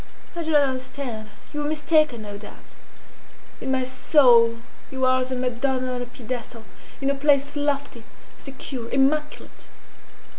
[0.35, 1.29] I do not understand.
[1.53, 2.73] You were mistaken, no doubt.
[3.61, 4.57] In my soul
[4.89, 6.65] you are as a Madonna on a pedestal,
[7.01, 8.03] in a place lofty,
[8.35, 9.67] secure, immaculate.